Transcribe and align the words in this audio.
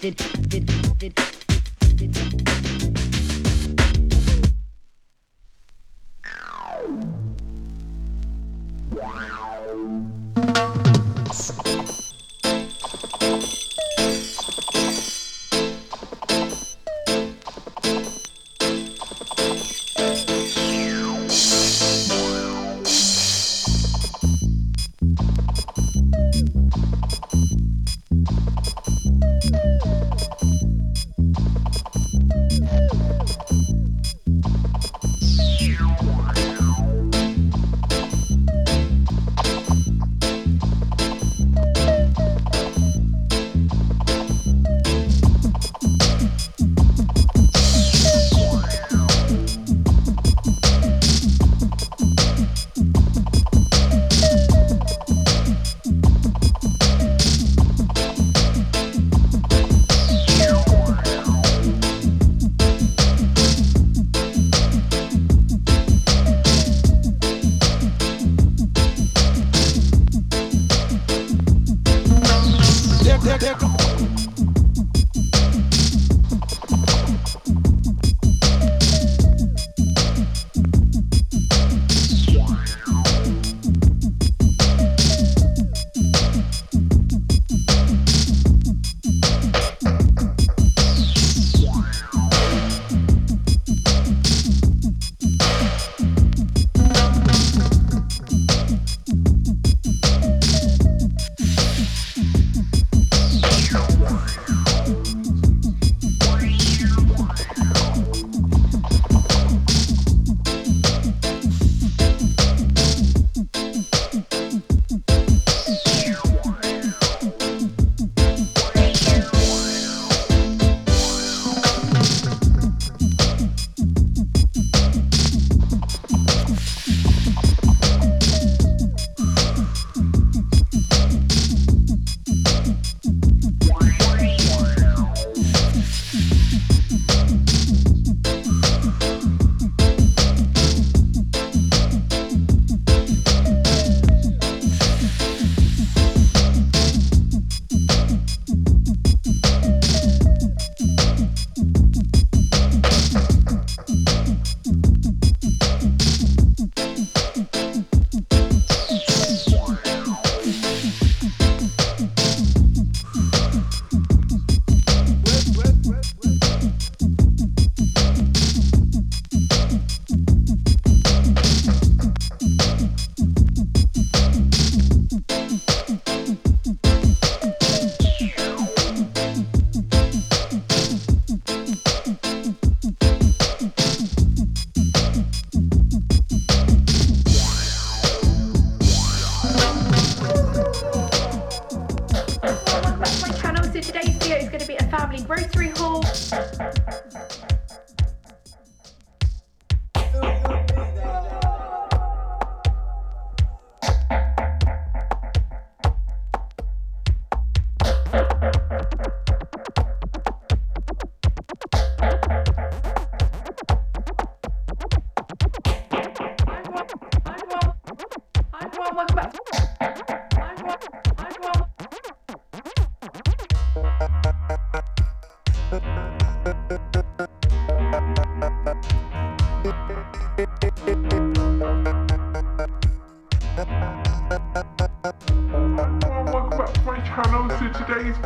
did, 0.00 0.16
did, 0.48 0.98
did, 0.98 1.35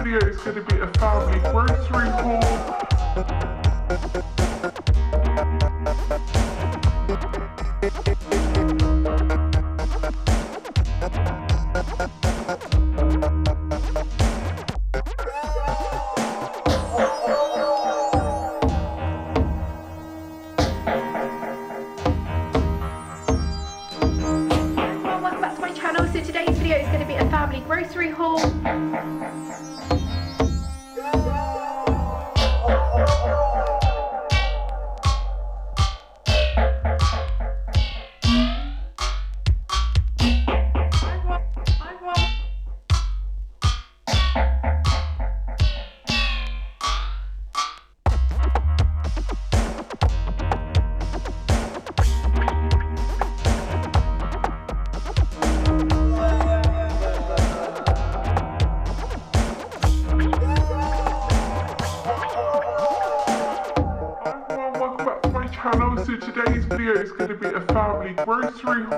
video 0.02 0.28
is 0.28 0.36
going 0.38 0.56
to 0.56 0.62
be 0.62 0.80
a 0.80 0.86
family 0.94 1.38
grocery 1.50 2.08
haul. 2.08 2.79
Family 68.58 68.89